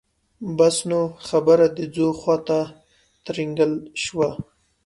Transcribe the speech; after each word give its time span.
بس 0.57 0.75
نو 0.89 1.01
خبره 1.27 1.65
د 1.77 1.79
ځو 1.95 2.07
خواته 2.19 2.59
ترینګلې 3.25 3.77
شوه. 4.03 4.29